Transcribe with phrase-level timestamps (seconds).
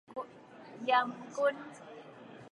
[0.87, 1.55] 嚴君